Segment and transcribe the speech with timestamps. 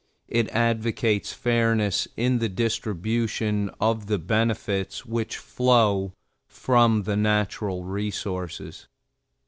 [0.29, 6.13] It advocates fairness in the distribution of the benefits which flow
[6.47, 8.87] from the natural resources.